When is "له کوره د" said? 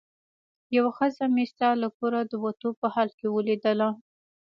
1.81-2.33